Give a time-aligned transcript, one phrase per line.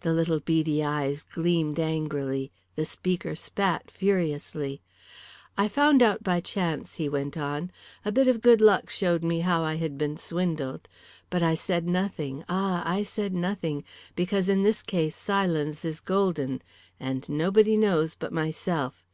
[0.00, 4.80] The little beady eyes gleamed angrily, the speaker spat furiously.
[5.56, 7.70] "I found out by chance," he went on.
[8.04, 10.88] "A bit of good luck showed me how I had been swindled.
[11.30, 13.84] But I said nothing ah, I said nothing,
[14.16, 16.60] because in this case silence is golden!
[16.98, 19.06] And nobody knows but myself.